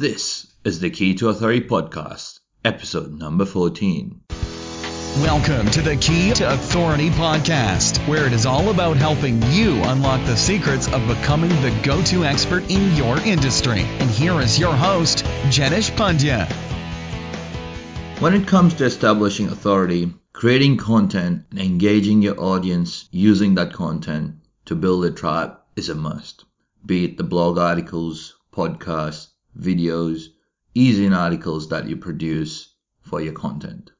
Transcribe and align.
This 0.00 0.46
is 0.64 0.80
the 0.80 0.88
Key 0.88 1.12
to 1.16 1.28
Authority 1.28 1.60
podcast, 1.60 2.40
episode 2.64 3.12
number 3.12 3.44
14. 3.44 4.22
Welcome 5.18 5.70
to 5.72 5.82
the 5.82 5.94
Key 5.96 6.32
to 6.32 6.54
Authority 6.54 7.10
podcast, 7.10 7.98
where 8.08 8.26
it 8.26 8.32
is 8.32 8.46
all 8.46 8.70
about 8.70 8.96
helping 8.96 9.42
you 9.52 9.74
unlock 9.82 10.24
the 10.24 10.38
secrets 10.38 10.88
of 10.88 11.06
becoming 11.06 11.50
the 11.60 11.78
go 11.82 12.02
to 12.04 12.24
expert 12.24 12.70
in 12.70 12.96
your 12.96 13.18
industry. 13.18 13.82
And 13.82 14.08
here 14.08 14.40
is 14.40 14.58
your 14.58 14.72
host, 14.72 15.22
Jenish 15.50 15.90
Pandya. 15.90 16.50
When 18.22 18.32
it 18.32 18.46
comes 18.46 18.72
to 18.76 18.86
establishing 18.86 19.48
authority, 19.48 20.14
creating 20.32 20.78
content, 20.78 21.44
and 21.50 21.60
engaging 21.60 22.22
your 22.22 22.40
audience 22.40 23.06
using 23.10 23.56
that 23.56 23.74
content 23.74 24.36
to 24.64 24.74
build 24.74 25.04
a 25.04 25.10
tribe 25.10 25.58
is 25.76 25.90
a 25.90 25.94
must. 25.94 26.46
Be 26.86 27.04
it 27.04 27.18
the 27.18 27.22
blog 27.22 27.58
articles, 27.58 28.38
podcasts, 28.50 29.26
videos, 29.58 30.28
e-zine 30.74 31.16
articles 31.16 31.68
that 31.68 31.88
you 31.88 31.96
produce 31.96 32.74
for 33.02 33.20
your 33.20 33.32
content. 33.32 33.90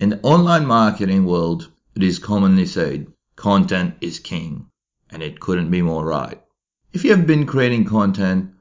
In 0.00 0.10
the 0.10 0.20
online 0.22 0.66
marketing 0.66 1.24
world, 1.24 1.70
it 1.94 2.02
is 2.02 2.18
commonly 2.18 2.66
said, 2.66 3.06
content 3.34 3.94
is 4.00 4.18
king, 4.18 4.70
and 5.10 5.22
it 5.22 5.40
couldn't 5.40 5.70
be 5.70 5.82
more 5.82 6.04
right. 6.04 6.42
If 6.92 7.04
you 7.04 7.10
have 7.10 7.26
been 7.26 7.46
creating 7.46 7.84
content 7.84 8.52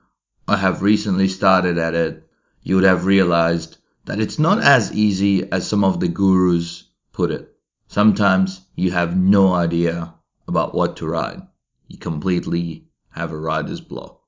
or 0.48 0.56
have 0.56 0.82
recently 0.82 1.28
started 1.28 1.78
at 1.78 1.94
it, 1.94 2.28
you 2.62 2.76
would 2.76 2.84
have 2.84 3.06
realized 3.06 3.78
that 4.06 4.20
it's 4.20 4.40
not 4.40 4.62
as 4.62 4.92
easy 4.94 5.52
as 5.52 5.68
some 5.68 5.84
of 5.84 6.00
the 6.00 6.08
gurus 6.08 6.84
put 7.14 7.32
it. 7.32 7.56
Sometimes 7.88 8.62
you 8.76 8.92
have 8.92 9.18
no 9.18 9.54
idea 9.54 10.14
about 10.48 10.76
what 10.76 10.98
to 10.98 11.08
write. 11.08 11.42
You 11.88 11.98
completely 11.98 12.88
have 13.10 13.32
a 13.32 13.38
writer's 13.38 13.82
block. 13.82 14.22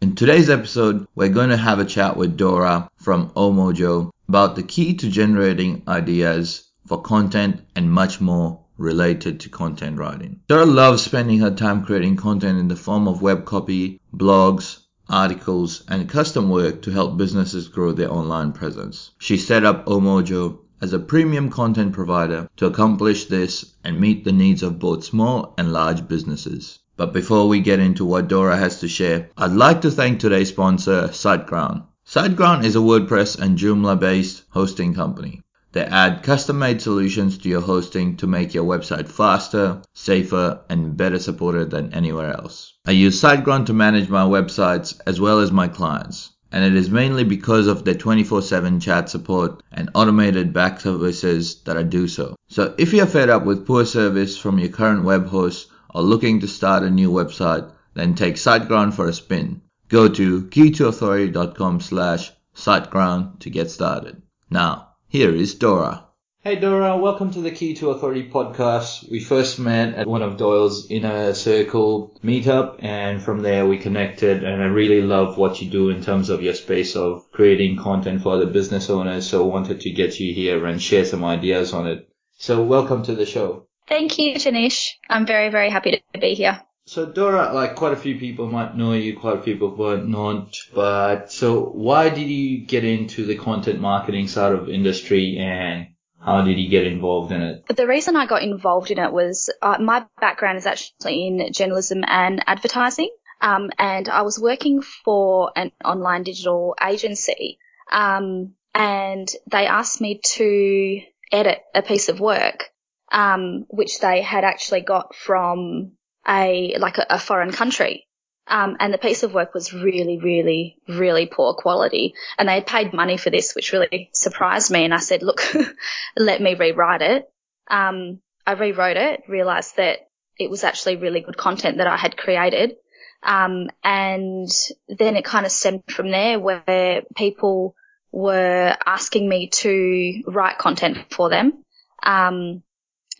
In 0.00 0.14
today's 0.14 0.50
episode, 0.50 1.06
we're 1.14 1.28
going 1.28 1.50
to 1.50 1.56
have 1.56 1.78
a 1.78 1.84
chat 1.84 2.16
with 2.16 2.36
Dora 2.36 2.90
from 2.96 3.30
Omojo 3.30 4.10
about 4.28 4.54
the 4.54 4.62
key 4.62 4.94
to 4.94 5.08
generating 5.08 5.82
ideas 5.88 6.64
for 6.86 7.00
content 7.00 7.62
and 7.74 7.90
much 7.90 8.20
more 8.20 8.60
related 8.76 9.40
to 9.40 9.48
content 9.48 9.98
writing. 9.98 10.40
Dora 10.48 10.66
loves 10.66 11.02
spending 11.02 11.38
her 11.38 11.50
time 11.50 11.84
creating 11.84 12.16
content 12.16 12.58
in 12.58 12.68
the 12.68 12.76
form 12.76 13.08
of 13.08 13.22
web 13.22 13.44
copy, 13.44 14.00
blogs, 14.14 14.80
articles, 15.08 15.84
and 15.88 16.08
custom 16.08 16.50
work 16.50 16.82
to 16.82 16.90
help 16.90 17.16
businesses 17.16 17.68
grow 17.68 17.92
their 17.92 18.12
online 18.12 18.52
presence. 18.52 19.12
She 19.18 19.38
set 19.38 19.64
up 19.64 19.86
Omojo 19.86 20.58
as 20.82 20.92
a 20.92 20.98
premium 20.98 21.48
content 21.50 21.92
provider 21.92 22.48
to 22.56 22.66
accomplish 22.66 23.26
this 23.26 23.74
and 23.84 23.98
meet 23.98 24.24
the 24.24 24.32
needs 24.32 24.62
of 24.62 24.78
both 24.78 25.04
small 25.04 25.54
and 25.56 25.72
large 25.72 26.06
businesses. 26.06 26.78
But 26.96 27.12
before 27.12 27.48
we 27.48 27.58
get 27.58 27.80
into 27.80 28.04
what 28.04 28.28
Dora 28.28 28.56
has 28.56 28.78
to 28.78 28.88
share, 28.88 29.28
I'd 29.36 29.50
like 29.50 29.80
to 29.80 29.90
thank 29.90 30.20
today's 30.20 30.50
sponsor, 30.50 31.08
SiteGround. 31.08 31.82
SiteGround 32.06 32.64
is 32.64 32.76
a 32.76 32.78
WordPress 32.78 33.36
and 33.36 33.58
Joomla 33.58 33.98
based 33.98 34.44
hosting 34.50 34.94
company. 34.94 35.42
They 35.72 35.82
add 35.82 36.22
custom 36.22 36.60
made 36.60 36.80
solutions 36.80 37.36
to 37.38 37.48
your 37.48 37.62
hosting 37.62 38.16
to 38.18 38.28
make 38.28 38.54
your 38.54 38.64
website 38.64 39.08
faster, 39.08 39.82
safer, 39.92 40.60
and 40.68 40.96
better 40.96 41.18
supported 41.18 41.70
than 41.72 41.92
anywhere 41.92 42.32
else. 42.32 42.74
I 42.86 42.92
use 42.92 43.20
SiteGround 43.20 43.66
to 43.66 43.72
manage 43.72 44.08
my 44.08 44.22
websites 44.22 44.94
as 45.04 45.20
well 45.20 45.40
as 45.40 45.50
my 45.50 45.66
clients. 45.66 46.30
And 46.52 46.64
it 46.64 46.76
is 46.76 46.90
mainly 46.90 47.24
because 47.24 47.66
of 47.66 47.84
their 47.84 47.94
24 47.94 48.42
7 48.42 48.78
chat 48.78 49.10
support 49.10 49.64
and 49.72 49.90
automated 49.96 50.52
back 50.52 50.80
services 50.80 51.56
that 51.64 51.76
I 51.76 51.82
do 51.82 52.06
so. 52.06 52.36
So 52.46 52.72
if 52.78 52.92
you're 52.92 53.06
fed 53.06 53.30
up 53.30 53.44
with 53.44 53.66
poor 53.66 53.84
service 53.84 54.38
from 54.38 54.60
your 54.60 54.68
current 54.68 55.02
web 55.02 55.26
host 55.26 55.66
or 55.94 56.02
looking 56.02 56.40
to 56.40 56.48
start 56.48 56.82
a 56.82 56.90
new 56.90 57.10
website, 57.10 57.70
then 57.94 58.14
take 58.14 58.34
SiteGround 58.34 58.92
for 58.94 59.06
a 59.06 59.12
spin. 59.12 59.62
Go 59.88 60.08
to 60.08 60.42
keytoauthority.com 60.42 61.80
slash 61.80 62.32
SiteGround 62.56 63.38
to 63.40 63.50
get 63.50 63.70
started. 63.70 64.20
Now, 64.50 64.88
here 65.08 65.34
is 65.34 65.54
Dora. 65.54 66.08
Hey 66.42 66.56
Dora, 66.56 66.98
welcome 66.98 67.30
to 67.30 67.40
the 67.40 67.50
Key 67.50 67.72
to 67.76 67.88
Authority 67.88 68.28
podcast. 68.28 69.10
We 69.10 69.18
first 69.20 69.58
met 69.58 69.94
at 69.94 70.06
one 70.06 70.20
of 70.20 70.36
Doyle's 70.36 70.90
inner 70.90 71.32
circle 71.32 72.18
meetup 72.22 72.76
and 72.80 73.22
from 73.22 73.40
there 73.40 73.66
we 73.66 73.78
connected 73.78 74.44
and 74.44 74.62
I 74.62 74.66
really 74.66 75.00
love 75.00 75.38
what 75.38 75.62
you 75.62 75.70
do 75.70 75.88
in 75.88 76.02
terms 76.02 76.28
of 76.28 76.42
your 76.42 76.52
space 76.52 76.96
of 76.96 77.30
creating 77.32 77.78
content 77.78 78.22
for 78.22 78.34
other 78.34 78.44
business 78.44 78.90
owners. 78.90 79.26
So 79.26 79.46
wanted 79.46 79.80
to 79.80 79.90
get 79.90 80.20
you 80.20 80.34
here 80.34 80.66
and 80.66 80.82
share 80.82 81.06
some 81.06 81.24
ideas 81.24 81.72
on 81.72 81.86
it. 81.86 82.10
So 82.36 82.62
welcome 82.62 83.04
to 83.04 83.14
the 83.14 83.24
show. 83.24 83.66
Thank 83.86 84.18
you, 84.18 84.34
Janish. 84.34 84.92
I'm 85.08 85.26
very, 85.26 85.50
very 85.50 85.70
happy 85.70 86.02
to 86.12 86.18
be 86.18 86.34
here. 86.34 86.60
So 86.86 87.06
Dora, 87.06 87.52
like 87.52 87.76
quite 87.76 87.92
a 87.94 87.96
few 87.96 88.18
people 88.18 88.46
might 88.46 88.76
know 88.76 88.92
you, 88.92 89.18
quite 89.18 89.38
a 89.38 89.42
few 89.42 89.54
people 89.54 89.74
might 89.76 90.06
not, 90.06 90.54
but 90.74 91.32
so 91.32 91.64
why 91.64 92.10
did 92.10 92.28
you 92.28 92.66
get 92.66 92.84
into 92.84 93.24
the 93.24 93.36
content 93.36 93.80
marketing 93.80 94.28
side 94.28 94.52
of 94.52 94.68
industry 94.68 95.38
and 95.38 95.88
how 96.20 96.42
did 96.42 96.58
you 96.58 96.68
get 96.68 96.86
involved 96.86 97.32
in 97.32 97.40
it? 97.40 97.66
The 97.74 97.86
reason 97.86 98.16
I 98.16 98.26
got 98.26 98.42
involved 98.42 98.90
in 98.90 98.98
it 98.98 99.12
was 99.12 99.50
uh, 99.62 99.78
my 99.80 100.06
background 100.20 100.58
is 100.58 100.66
actually 100.66 101.26
in 101.26 101.52
journalism 101.52 102.04
and 102.06 102.42
advertising. 102.46 103.10
Um, 103.40 103.70
and 103.78 104.08
I 104.08 104.22
was 104.22 104.38
working 104.38 104.82
for 104.82 105.52
an 105.56 105.72
online 105.84 106.22
digital 106.22 106.76
agency. 106.82 107.58
Um, 107.90 108.54
and 108.74 109.28
they 109.50 109.66
asked 109.66 110.00
me 110.00 110.20
to 110.36 111.00
edit 111.30 111.60
a 111.74 111.82
piece 111.82 112.08
of 112.08 112.20
work 112.20 112.70
um, 113.14 113.64
which 113.68 114.00
they 114.00 114.20
had 114.20 114.44
actually 114.44 114.80
got 114.80 115.14
from 115.14 115.92
a 116.28 116.76
like 116.78 116.98
a, 116.98 117.06
a 117.10 117.18
foreign 117.18 117.52
country. 117.52 118.06
Um, 118.46 118.76
and 118.78 118.92
the 118.92 118.98
piece 118.98 119.22
of 119.22 119.32
work 119.32 119.54
was 119.54 119.72
really, 119.72 120.18
really, 120.18 120.76
really 120.86 121.24
poor 121.24 121.54
quality. 121.54 122.12
And 122.36 122.46
they 122.46 122.54
had 122.54 122.66
paid 122.66 122.92
money 122.92 123.16
for 123.16 123.30
this, 123.30 123.54
which 123.54 123.72
really 123.72 124.10
surprised 124.12 124.70
me. 124.70 124.84
And 124.84 124.92
I 124.92 124.98
said, 124.98 125.22
look, 125.22 125.40
let 126.16 126.42
me 126.42 126.54
rewrite 126.54 127.00
it. 127.00 127.30
Um, 127.70 128.20
I 128.46 128.52
rewrote 128.52 128.98
it, 128.98 129.22
realized 129.28 129.76
that 129.76 130.00
it 130.38 130.50
was 130.50 130.62
actually 130.62 130.96
really 130.96 131.20
good 131.20 131.38
content 131.38 131.78
that 131.78 131.86
I 131.86 131.96
had 131.96 132.18
created. 132.18 132.74
Um, 133.22 133.70
and 133.82 134.50
then 134.88 135.16
it 135.16 135.24
kind 135.24 135.46
of 135.46 135.52
stemmed 135.52 135.84
from 135.88 136.10
there 136.10 136.38
where 136.38 137.04
people 137.16 137.74
were 138.12 138.76
asking 138.84 139.26
me 139.26 139.48
to 139.60 140.22
write 140.26 140.58
content 140.58 140.98
for 141.10 141.30
them. 141.30 141.64
Um, 142.02 142.62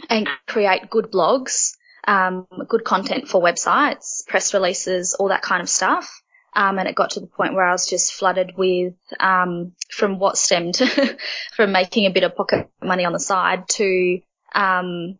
and 0.09 0.29
create 0.47 0.91
good 0.91 1.11
blogs, 1.11 1.73
um, 2.07 2.47
good 2.69 2.85
content 2.85 3.29
for 3.29 3.43
websites, 3.43 4.27
press 4.27 4.55
releases, 4.55 5.15
all 5.15 5.29
that 5.29 5.43
kind 5.43 5.63
of 5.63 5.69
stuff. 5.69 6.23
Um, 6.57 6.79
and 6.79 6.89
it 6.89 6.95
got 6.95 7.11
to 7.11 7.21
the 7.21 7.27
point 7.27 7.55
where 7.55 7.67
I 7.67 7.73
was 7.73 7.89
just 7.89 8.13
flooded 8.13 8.53
with, 8.57 8.95
um, 9.19 9.73
from 9.91 10.21
what 10.21 10.39
stemmed 10.39 10.77
from 11.57 11.73
making 11.73 12.07
a 12.07 12.11
bit 12.11 12.23
of 12.23 12.37
pocket 12.37 12.71
money 12.81 13.05
on 13.05 13.13
the 13.13 13.19
side 13.19 13.69
to, 13.71 14.21
um, 14.55 15.19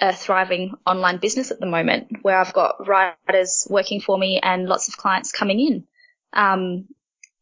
a 0.00 0.12
thriving 0.12 0.74
online 0.86 1.18
business 1.18 1.50
at 1.50 1.58
the 1.58 1.66
moment 1.66 2.18
where 2.22 2.38
I've 2.38 2.52
got 2.52 2.86
writers 2.86 3.66
working 3.68 4.00
for 4.00 4.16
me 4.16 4.38
and 4.40 4.66
lots 4.66 4.88
of 4.88 4.96
clients 4.96 5.32
coming 5.32 5.58
in. 5.58 5.84
Um, 6.32 6.86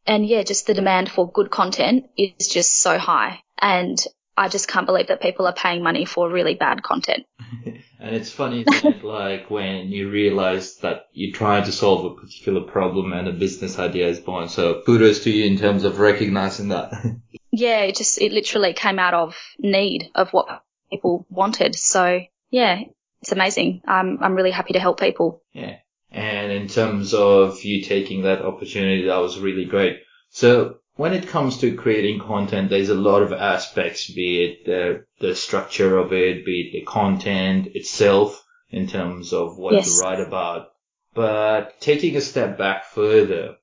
and 0.06 0.26
yeah, 0.26 0.42
just 0.42 0.66
the 0.66 0.74
demand 0.74 1.10
for 1.10 1.30
good 1.30 1.50
content 1.50 2.06
is 2.16 2.48
just 2.48 2.78
so 2.78 2.98
high. 2.98 3.40
And 3.58 3.98
I 4.36 4.48
just 4.48 4.68
can't 4.68 4.86
believe 4.86 5.08
that 5.08 5.22
people 5.22 5.46
are 5.46 5.54
paying 5.54 5.82
money 5.82 6.04
for 6.04 6.30
really 6.30 6.54
bad 6.54 6.82
content. 6.82 7.24
and 7.64 8.14
it's 8.14 8.30
funny, 8.30 8.64
it? 8.66 9.02
like 9.04 9.50
when 9.50 9.88
you 9.88 10.10
realize 10.10 10.76
that 10.78 11.06
you're 11.12 11.34
trying 11.34 11.64
to 11.64 11.72
solve 11.72 12.04
a 12.04 12.14
particular 12.14 12.60
problem 12.60 13.12
and 13.12 13.28
a 13.28 13.32
business 13.32 13.78
idea 13.78 14.08
is 14.08 14.20
born. 14.20 14.48
So 14.48 14.82
kudos 14.84 15.24
to 15.24 15.30
you 15.30 15.46
in 15.46 15.58
terms 15.58 15.84
of 15.84 15.98
recognizing 15.98 16.68
that. 16.68 16.92
yeah, 17.50 17.80
it 17.80 17.96
just, 17.96 18.20
it 18.20 18.32
literally 18.32 18.74
came 18.74 18.98
out 18.98 19.14
of 19.14 19.36
need 19.58 20.10
of 20.14 20.30
what 20.30 20.62
people 20.90 21.26
wanted. 21.30 21.74
So 21.74 22.20
yeah, 22.50 22.80
it's 23.22 23.32
amazing. 23.32 23.82
I'm, 23.86 24.22
I'm 24.22 24.34
really 24.34 24.50
happy 24.50 24.74
to 24.74 24.80
help 24.80 25.00
people. 25.00 25.42
Yeah. 25.52 25.76
And 26.10 26.52
in 26.52 26.68
terms 26.68 27.14
of 27.14 27.62
you 27.64 27.82
taking 27.82 28.22
that 28.22 28.42
opportunity, 28.42 29.06
that 29.06 29.16
was 29.16 29.38
really 29.38 29.64
great. 29.64 30.00
So 30.30 30.78
when 30.96 31.12
it 31.12 31.28
comes 31.28 31.58
to 31.58 31.76
creating 31.76 32.20
content, 32.20 32.70
there's 32.70 32.88
a 32.88 32.94
lot 32.94 33.22
of 33.22 33.32
aspects, 33.32 34.10
be 34.10 34.44
it 34.44 34.64
the, 34.64 35.04
the 35.20 35.34
structure 35.34 35.98
of 35.98 36.12
it, 36.12 36.44
be 36.44 36.62
it 36.62 36.72
the 36.72 36.84
content 36.84 37.68
itself 37.74 38.42
in 38.70 38.86
terms 38.86 39.32
of 39.32 39.58
what 39.58 39.74
yes. 39.74 39.98
to 39.98 40.04
write 40.04 40.20
about. 40.20 40.68
But 41.14 41.80
taking 41.80 42.16
a 42.16 42.20
step 42.20 42.58
back 42.58 42.86
further, 42.86 43.56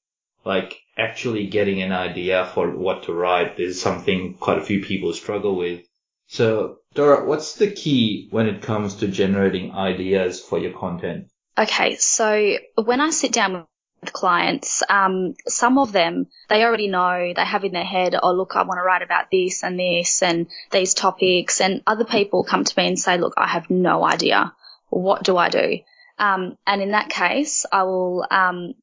like 0.46 0.80
actually 0.98 1.48
getting 1.48 1.82
an 1.82 1.92
idea 1.92 2.50
for 2.54 2.70
what 2.70 3.04
to 3.04 3.14
write 3.14 3.60
is 3.60 3.82
something 3.82 4.36
quite 4.40 4.60
a 4.60 4.64
few 4.64 4.84
people 4.84 5.14
struggle 5.14 5.56
with. 5.56 5.82
So 6.28 6.78
Dora, 6.94 7.26
what's 7.26 7.56
the 7.56 7.72
key 7.72 8.28
when 8.30 8.48
it 8.48 8.62
comes 8.62 8.96
to 8.96 9.08
generating 9.08 9.72
ideas 9.72 10.40
for 10.40 10.60
your 10.60 10.78
content? 10.78 11.28
Okay, 11.58 11.96
so 11.96 12.58
when 12.76 13.02
I 13.02 13.10
sit 13.12 13.32
down 13.32 13.68
clients, 14.12 14.84
um, 14.90 15.36
some 15.48 15.78
of 15.78 15.92
them, 15.92 16.28
they 16.50 16.64
already 16.64 16.88
know, 16.88 17.34
they 17.36 17.46
have 17.46 17.64
in 17.64 17.72
their 17.72 17.84
head, 17.84 18.16
oh, 18.22 18.34
look, 18.34 18.56
I 18.56 18.64
want 18.64 18.80
to 18.80 18.84
write 18.84 19.02
about 19.02 19.32
this 19.32 19.64
and 19.64 19.80
this 19.80 20.22
and 20.22 20.48
these 20.72 20.94
topics. 20.94 21.62
And 21.62 21.82
other 21.88 22.06
people 22.06 22.44
come 22.44 22.64
to 22.64 22.74
me 22.78 22.88
and 22.88 23.00
say, 23.00 23.18
look, 23.18 23.34
I 23.38 23.48
have 23.48 23.70
no 23.70 24.04
idea. 24.04 24.54
What 24.90 25.24
do 25.24 25.38
I 25.38 25.50
do? 25.50 25.80
Um, 26.20 26.58
and 26.68 26.82
in 26.82 26.92
that 26.92 27.10
case, 27.10 27.66
I 27.72 27.84
will, 27.84 28.26
um, 28.30 28.74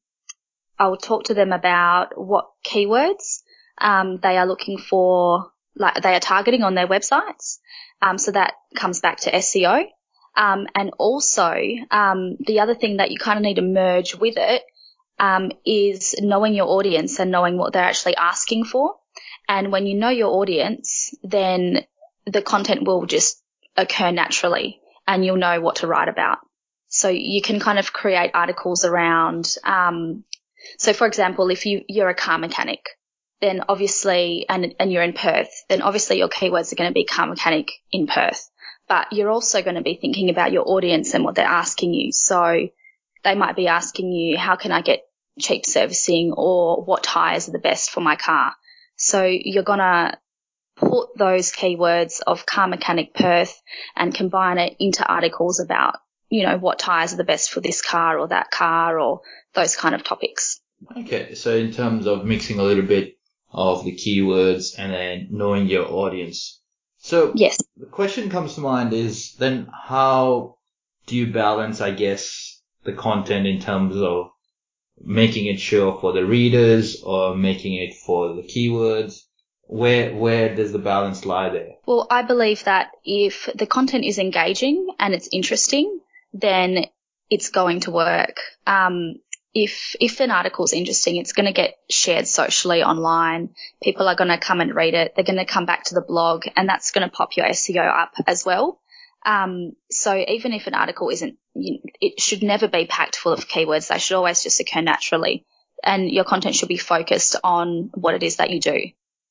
I'll 0.79 0.97
talk 0.97 1.25
to 1.25 1.33
them 1.33 1.53
about 1.53 2.17
what 2.17 2.49
keywords 2.65 3.43
um, 3.77 4.17
they 4.17 4.37
are 4.37 4.47
looking 4.47 4.77
for, 4.77 5.51
like 5.75 6.01
they 6.01 6.15
are 6.15 6.19
targeting 6.19 6.63
on 6.63 6.75
their 6.75 6.87
websites. 6.87 7.59
Um, 8.01 8.17
so 8.17 8.31
that 8.31 8.53
comes 8.75 8.99
back 8.99 9.19
to 9.21 9.31
SEO. 9.31 9.85
Um, 10.35 10.67
and 10.75 10.91
also, 10.97 11.61
um, 11.91 12.37
the 12.39 12.61
other 12.61 12.75
thing 12.75 12.97
that 12.97 13.11
you 13.11 13.17
kind 13.17 13.37
of 13.37 13.43
need 13.43 13.55
to 13.55 13.61
merge 13.61 14.15
with 14.15 14.35
it 14.37 14.63
um, 15.21 15.51
is 15.63 16.15
knowing 16.19 16.55
your 16.55 16.67
audience 16.67 17.19
and 17.19 17.29
knowing 17.29 17.55
what 17.55 17.73
they're 17.73 17.83
actually 17.83 18.15
asking 18.15 18.65
for. 18.65 18.95
And 19.47 19.71
when 19.71 19.85
you 19.85 19.95
know 19.95 20.09
your 20.09 20.31
audience, 20.31 21.13
then 21.23 21.85
the 22.25 22.41
content 22.41 22.85
will 22.85 23.05
just 23.05 23.41
occur 23.77 24.11
naturally 24.11 24.81
and 25.07 25.23
you'll 25.23 25.37
know 25.37 25.61
what 25.61 25.77
to 25.77 25.87
write 25.87 26.09
about. 26.09 26.39
So 26.87 27.09
you 27.09 27.41
can 27.41 27.59
kind 27.59 27.77
of 27.77 27.93
create 27.93 28.31
articles 28.33 28.83
around, 28.83 29.55
um, 29.63 30.23
so 30.77 30.91
for 30.91 31.05
example, 31.05 31.49
if 31.51 31.65
you, 31.65 31.83
you're 31.87 32.09
a 32.09 32.15
car 32.15 32.39
mechanic, 32.39 32.81
then 33.41 33.63
obviously, 33.69 34.45
and, 34.49 34.73
and 34.79 34.91
you're 34.91 35.03
in 35.03 35.13
Perth, 35.13 35.51
then 35.69 35.83
obviously 35.83 36.17
your 36.17 36.29
keywords 36.29 36.73
are 36.73 36.75
going 36.75 36.89
to 36.89 36.93
be 36.93 37.05
car 37.05 37.27
mechanic 37.27 37.71
in 37.91 38.07
Perth. 38.07 38.49
But 38.87 39.13
you're 39.13 39.29
also 39.29 39.61
going 39.61 39.75
to 39.75 39.81
be 39.81 39.99
thinking 40.01 40.29
about 40.29 40.51
your 40.51 40.67
audience 40.67 41.13
and 41.13 41.23
what 41.23 41.35
they're 41.35 41.45
asking 41.45 41.93
you. 41.93 42.11
So 42.11 42.69
they 43.23 43.35
might 43.35 43.55
be 43.55 43.67
asking 43.67 44.11
you, 44.11 44.37
how 44.37 44.55
can 44.55 44.71
I 44.71 44.81
get 44.81 45.01
cheap 45.39 45.65
servicing 45.65 46.33
or 46.35 46.83
what 46.83 47.03
tires 47.03 47.47
are 47.47 47.53
the 47.53 47.59
best 47.59 47.91
for 47.91 48.01
my 48.01 48.15
car? 48.15 48.53
So 48.95 49.25
you're 49.25 49.63
going 49.63 49.79
to 49.79 50.17
put 50.75 51.17
those 51.17 51.51
keywords 51.51 52.21
of 52.25 52.45
car 52.45 52.67
mechanic 52.67 53.13
Perth 53.13 53.61
and 53.95 54.13
combine 54.13 54.57
it 54.57 54.75
into 54.79 55.05
articles 55.05 55.59
about, 55.59 55.97
you 56.29 56.43
know, 56.43 56.57
what 56.57 56.79
tires 56.79 57.13
are 57.13 57.17
the 57.17 57.23
best 57.23 57.51
for 57.51 57.61
this 57.61 57.81
car 57.81 58.19
or 58.19 58.27
that 58.29 58.51
car 58.51 58.99
or 58.99 59.21
those 59.53 59.75
kind 59.75 59.95
of 59.95 60.03
topics. 60.03 60.59
Okay. 60.97 61.35
So 61.35 61.55
in 61.55 61.71
terms 61.71 62.07
of 62.07 62.25
mixing 62.25 62.59
a 62.59 62.63
little 62.63 62.85
bit 62.85 63.17
of 63.51 63.83
the 63.83 63.95
keywords 63.95 64.77
and 64.77 64.93
then 64.93 65.27
knowing 65.31 65.67
your 65.67 65.85
audience. 65.85 66.61
So 66.99 67.33
yes, 67.35 67.57
the 67.75 67.87
question 67.87 68.29
comes 68.29 68.55
to 68.55 68.61
mind 68.61 68.93
is 68.93 69.33
then 69.35 69.67
how 69.71 70.57
do 71.07 71.15
you 71.15 71.33
balance, 71.33 71.81
I 71.81 71.91
guess, 71.91 72.61
the 72.83 72.93
content 72.93 73.47
in 73.47 73.59
terms 73.59 73.95
of 73.97 74.29
making 74.99 75.45
it 75.47 75.59
sure 75.59 75.99
for 75.99 76.13
the 76.13 76.25
readers 76.25 77.01
or 77.03 77.35
making 77.35 77.75
it 77.75 77.95
for 77.95 78.35
the 78.35 78.43
keywords? 78.43 79.23
Where, 79.67 80.13
where 80.13 80.53
does 80.53 80.73
the 80.73 80.79
balance 80.79 81.25
lie 81.25 81.49
there? 81.49 81.75
Well, 81.85 82.05
I 82.11 82.23
believe 82.23 82.65
that 82.65 82.91
if 83.05 83.49
the 83.55 83.65
content 83.65 84.03
is 84.03 84.19
engaging 84.19 84.89
and 84.99 85.13
it's 85.13 85.29
interesting, 85.31 86.01
then 86.33 86.85
it's 87.29 87.49
going 87.49 87.79
to 87.81 87.91
work. 87.91 88.37
Um, 88.67 89.15
if 89.53 89.95
if 89.99 90.19
an 90.19 90.31
article 90.31 90.65
is 90.65 90.73
interesting, 90.73 91.17
it's 91.17 91.33
going 91.33 91.45
to 91.45 91.53
get 91.53 91.75
shared 91.89 92.27
socially 92.27 92.83
online. 92.83 93.49
People 93.81 94.07
are 94.07 94.15
going 94.15 94.29
to 94.29 94.37
come 94.37 94.61
and 94.61 94.75
read 94.75 94.93
it. 94.93 95.13
They're 95.15 95.25
going 95.25 95.37
to 95.37 95.45
come 95.45 95.65
back 95.65 95.85
to 95.85 95.95
the 95.95 96.01
blog, 96.01 96.43
and 96.55 96.67
that's 96.67 96.91
going 96.91 97.09
to 97.09 97.15
pop 97.15 97.35
your 97.35 97.47
SEO 97.47 97.85
up 97.85 98.11
as 98.27 98.45
well. 98.45 98.80
Um, 99.25 99.73
so 99.89 100.15
even 100.27 100.53
if 100.53 100.67
an 100.67 100.73
article 100.73 101.09
isn't, 101.09 101.37
you, 101.53 101.79
it 101.99 102.19
should 102.19 102.43
never 102.43 102.67
be 102.67 102.85
packed 102.85 103.15
full 103.15 103.33
of 103.33 103.47
keywords. 103.47 103.87
They 103.87 103.99
should 103.99 104.15
always 104.15 104.43
just 104.43 104.59
occur 104.59 104.81
naturally, 104.81 105.45
and 105.83 106.09
your 106.09 106.23
content 106.23 106.55
should 106.55 106.69
be 106.69 106.77
focused 106.77 107.35
on 107.43 107.91
what 107.93 108.15
it 108.15 108.23
is 108.23 108.37
that 108.37 108.49
you 108.49 108.59
do. 108.59 108.79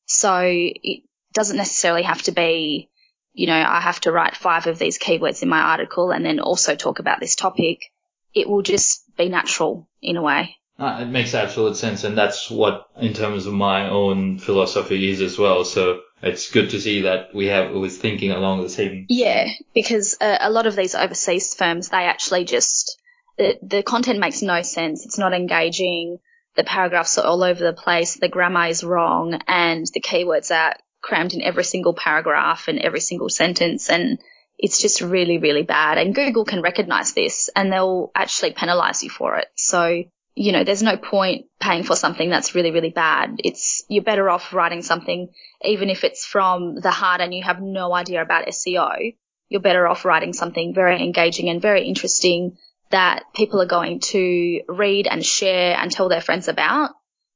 So 0.07 0.41
it 0.45 1.03
doesn't 1.33 1.57
necessarily 1.57 2.03
have 2.03 2.23
to 2.23 2.33
be, 2.33 2.89
you 3.33 3.47
know, 3.47 3.55
I 3.57 3.81
have 3.81 4.01
to 4.01 4.13
write 4.13 4.37
five 4.37 4.67
of 4.67 4.79
these 4.79 4.99
keywords 4.99 5.43
in 5.43 5.49
my 5.49 5.61
article 5.61 6.11
and 6.11 6.25
then 6.25 6.41
also 6.41 6.75
talk 6.75 6.99
about 6.99 7.21
this 7.21 7.37
topic. 7.37 7.81
It 8.35 8.49
will 8.49 8.63
just 8.63 9.05
be 9.17 9.29
natural 9.29 9.89
in 10.01 10.17
a 10.17 10.23
way. 10.23 10.57
Uh, 10.79 11.01
it 11.03 11.09
makes 11.09 11.35
absolute 11.35 11.77
sense, 11.77 12.05
and 12.05 12.17
that's 12.17 12.51
what, 12.51 12.87
in 12.99 13.13
terms 13.13 13.47
of 13.47 13.53
my 13.53 13.91
own 13.91 14.39
philosophy, 14.39 15.11
is 15.11 15.21
as 15.21 15.39
well. 15.39 15.65
So 15.65 16.01
it's 16.23 16.51
good 16.51 16.71
to 16.71 16.81
see 16.81 17.03
that 17.03 17.35
we 17.35 17.47
have 17.47 17.71
was 17.73 17.97
thinking 17.97 18.31
along 18.31 18.63
the 18.63 18.69
same. 18.69 19.07
Yeah, 19.09 19.49
because 19.75 20.17
uh, 20.21 20.39
a 20.41 20.51
lot 20.51 20.67
of 20.67 20.77
these 20.77 20.95
overseas 20.95 21.55
firms, 21.55 21.89
they 21.89 22.05
actually 22.05 22.45
just 22.45 22.99
the, 23.39 23.59
the 23.63 23.83
content 23.83 24.19
makes 24.19 24.43
no 24.43 24.63
sense. 24.63 25.07
It's 25.07 25.19
not 25.19 25.33
engaging. 25.33 26.19
The 26.57 26.65
paragraphs 26.65 27.17
are 27.19 27.27
all 27.27 27.43
over 27.43 27.63
the 27.63 27.73
place. 27.73 28.17
The 28.17 28.29
grammar 28.29 28.67
is 28.67 28.85
wrong, 28.85 29.41
and 29.47 29.87
the 29.95 30.01
keywords 30.01 30.51
are 30.55 30.77
crammed 31.03 31.33
in 31.33 31.43
every 31.43 31.65
single 31.65 31.95
paragraph 31.95 32.69
and 32.69 32.79
every 32.79 33.01
single 33.01 33.31
sentence, 33.31 33.89
and 33.89 34.19
it's 34.61 34.81
just 34.81 35.01
really, 35.01 35.39
really 35.39 35.63
bad. 35.63 35.97
And 35.99 36.15
Google 36.15 36.45
can 36.45 36.61
recognize 36.61 37.15
this 37.15 37.49
and 37.57 37.73
they'll 37.73 38.11
actually 38.15 38.53
penalize 38.53 39.03
you 39.03 39.09
for 39.09 39.37
it. 39.37 39.47
So, 39.57 40.05
you 40.41 40.53
know, 40.53 40.65
there's 40.65 40.83
no 40.83 40.97
point 40.97 41.45
paying 41.61 41.83
for 41.83 41.95
something 41.95 42.31
that's 42.31 42.55
really, 42.55 42.71
really 42.71 42.89
bad. 42.89 43.43
It's, 43.45 43.85
you're 43.91 44.03
better 44.03 44.31
off 44.31 44.55
writing 44.55 44.81
something, 44.81 45.29
even 45.63 45.91
if 45.91 46.03
it's 46.03 46.25
from 46.25 46.77
the 46.77 46.91
heart 46.91 47.21
and 47.21 47.35
you 47.35 47.43
have 47.43 47.61
no 47.61 47.93
idea 47.93 48.23
about 48.23 48.47
SEO. 48.47 49.15
You're 49.51 49.61
better 49.61 49.87
off 49.87 50.07
writing 50.07 50.33
something 50.33 50.73
very 50.73 51.03
engaging 51.03 51.51
and 51.51 51.61
very 51.61 51.87
interesting 51.87 52.57
that 52.91 53.25
people 53.35 53.61
are 53.61 53.67
going 53.67 54.01
to 54.01 54.63
read 54.67 55.07
and 55.07 55.23
share 55.23 55.77
and 55.77 55.93
tell 55.93 56.09
their 56.09 56.23
friends 56.23 56.49
about 56.49 56.93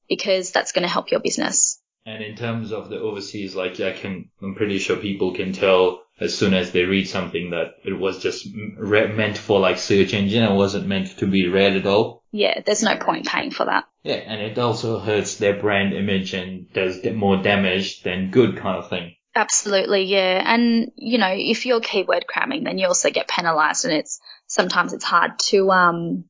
because 0.09 0.51
that's 0.51 0.73
going 0.73 0.85
to 0.85 0.89
help 0.89 1.11
your 1.11 1.21
business. 1.21 1.83
And 2.06 2.25
in 2.25 2.37
terms 2.37 2.73
of 2.73 2.89
the 2.89 3.01
overseas, 3.01 3.55
like 3.55 3.81
I 3.81 3.93
can, 3.93 4.31
I'm 4.43 4.55
pretty 4.55 4.79
sure 4.79 4.97
people 4.97 5.35
can 5.35 5.53
tell 5.53 6.05
as 6.21 6.37
soon 6.37 6.55
as 6.55 6.71
they 6.71 6.85
read 6.85 7.09
something 7.09 7.51
that 7.51 7.75
it 7.85 7.99
was 7.99 8.23
just 8.23 8.47
re- 8.79 9.12
meant 9.12 9.37
for 9.37 9.61
like 9.61 9.77
search 9.77 10.15
engine 10.15 10.43
and 10.43 10.56
wasn't 10.56 10.87
meant 10.87 11.19
to 11.19 11.27
be 11.27 11.49
read 11.49 11.77
at 11.77 11.87
all. 11.87 12.24
Yeah, 12.36 12.62
there's 12.66 12.82
no 12.82 12.96
point 12.96 13.28
paying 13.28 13.52
for 13.52 13.66
that. 13.66 13.84
Yeah, 14.02 14.16
and 14.16 14.40
it 14.40 14.58
also 14.58 14.98
hurts 14.98 15.36
their 15.36 15.54
brand 15.54 15.94
image 15.94 16.34
and 16.34 16.69
does 16.72 16.98
more 17.14 17.36
damage 17.40 18.02
than 18.02 18.32
good 18.32 18.56
kind 18.56 18.76
of 18.76 18.90
thing. 18.90 19.14
Absolutely, 19.36 20.02
yeah. 20.06 20.42
And 20.44 20.90
you 20.96 21.19
know, 21.19 21.32
if 21.32 21.64
you're 21.64 21.78
keyword 21.78 22.26
cramming, 22.26 22.64
then 22.64 22.76
you 22.78 22.88
also 22.88 23.10
get 23.10 23.28
penalized, 23.28 23.84
and 23.84 23.94
it's 23.94 24.19
sometimes 24.48 24.92
it's 24.92 25.04
hard 25.04 25.38
to 25.50 25.70
um 25.70 26.25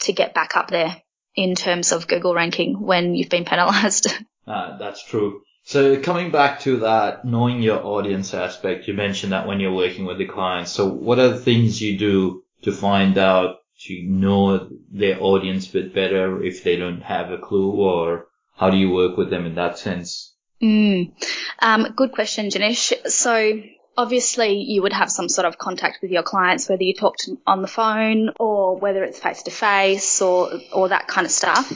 to 0.00 0.14
get 0.14 0.32
back 0.32 0.56
up 0.56 0.70
there 0.70 0.96
in 1.34 1.54
terms 1.54 1.92
of 1.92 2.08
Google 2.08 2.34
ranking 2.34 2.80
when 2.80 3.14
you've 3.14 3.28
been 3.28 3.44
penalized. 3.54 4.06
Uh, 4.46 4.78
that's 4.78 5.04
true. 5.04 5.42
So 5.64 6.00
coming 6.00 6.30
back 6.30 6.60
to 6.60 6.78
that 6.78 7.26
knowing 7.26 7.60
your 7.60 7.84
audience 7.84 8.32
aspect, 8.32 8.88
you 8.88 8.94
mentioned 8.94 9.32
that 9.32 9.46
when 9.46 9.60
you're 9.60 9.74
working 9.74 10.06
with 10.06 10.16
the 10.16 10.26
clients. 10.26 10.72
So 10.72 10.88
what 10.88 11.18
are 11.18 11.28
the 11.28 11.38
things 11.38 11.82
you 11.82 11.98
do 11.98 12.44
to 12.62 12.72
find 12.72 13.18
out 13.18 13.56
to 13.84 14.02
know 14.02 14.68
their 14.90 15.22
audience 15.22 15.68
a 15.68 15.72
bit 15.72 15.94
better 15.94 16.42
if 16.42 16.64
they 16.64 16.76
don't 16.76 17.02
have 17.02 17.30
a 17.30 17.38
clue 17.38 17.72
or 17.72 18.26
how 18.56 18.70
do 18.70 18.76
you 18.76 18.90
work 18.90 19.16
with 19.16 19.30
them 19.30 19.46
in 19.46 19.54
that 19.56 19.78
sense? 19.78 20.34
Mm. 20.62 21.12
Um, 21.58 21.92
good 21.96 22.12
question, 22.12 22.50
Janish. 22.50 22.92
So 23.10 23.60
obviously 23.96 24.62
you 24.62 24.82
would 24.82 24.92
have 24.92 25.10
some 25.10 25.28
sort 25.28 25.46
of 25.46 25.58
contact 25.58 25.98
with 26.02 26.10
your 26.10 26.22
clients, 26.22 26.68
whether 26.68 26.82
you 26.82 26.94
talked 26.94 27.28
on 27.46 27.62
the 27.62 27.68
phone 27.68 28.30
or 28.38 28.78
whether 28.78 29.04
it's 29.04 29.18
face 29.18 29.42
to 29.42 29.50
face 29.50 30.22
or, 30.22 30.52
or 30.72 30.88
that 30.88 31.08
kind 31.08 31.26
of 31.26 31.30
stuff. 31.30 31.72